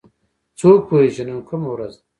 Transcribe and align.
څوک 0.59 0.79
پوهیږي 0.87 1.11
چې 1.15 1.21
نن 1.27 1.39
کومه 1.47 1.67
ورځ 1.71 1.93
ده 1.99 2.03